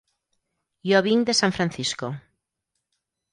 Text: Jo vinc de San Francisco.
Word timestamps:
Jo 0.91 1.01
vinc 1.07 1.29
de 1.31 1.35
San 1.41 1.53
Francisco. 1.59 2.11